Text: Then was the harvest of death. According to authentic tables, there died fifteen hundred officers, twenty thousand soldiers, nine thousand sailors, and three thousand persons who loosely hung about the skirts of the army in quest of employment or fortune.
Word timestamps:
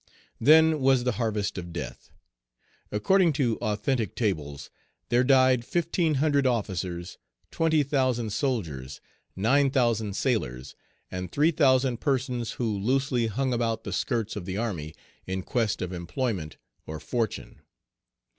Then 0.39 0.79
was 0.79 1.03
the 1.03 1.11
harvest 1.21 1.59
of 1.59 1.71
death. 1.71 2.09
According 2.91 3.33
to 3.33 3.59
authentic 3.59 4.15
tables, 4.15 4.71
there 5.09 5.23
died 5.23 5.63
fifteen 5.63 6.15
hundred 6.15 6.47
officers, 6.47 7.19
twenty 7.51 7.83
thousand 7.83 8.33
soldiers, 8.33 8.99
nine 9.35 9.69
thousand 9.69 10.15
sailors, 10.15 10.73
and 11.11 11.31
three 11.31 11.51
thousand 11.51 11.99
persons 12.01 12.53
who 12.53 12.79
loosely 12.79 13.27
hung 13.27 13.53
about 13.53 13.83
the 13.83 13.93
skirts 13.93 14.35
of 14.35 14.45
the 14.45 14.57
army 14.57 14.95
in 15.27 15.43
quest 15.43 15.83
of 15.83 15.93
employment 15.93 16.57
or 16.87 16.99
fortune. 16.99 17.61